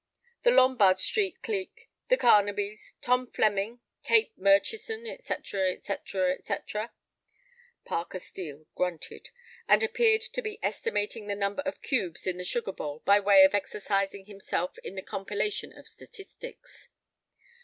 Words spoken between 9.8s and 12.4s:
appeared to be estimating the number of cubes in